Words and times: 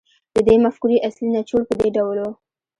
د 0.35 0.35
دې 0.47 0.55
مفکورې 0.65 1.03
اصلي 1.07 1.27
نچوړ 1.35 1.61
په 1.69 1.73
دې 1.79 1.89
ډول 1.97 2.17
و 2.21 2.25